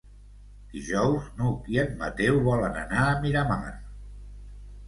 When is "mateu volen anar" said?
2.01-3.05